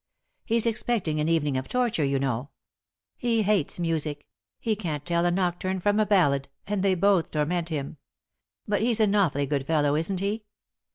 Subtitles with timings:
[0.45, 2.49] "He's expecting an evening of torture, you know.
[3.17, 4.25] He hates music.
[4.59, 7.97] He can't tell a nocturne from a ballade and they both torment him.
[8.67, 10.45] But he's an awfully good fellow, isn't he?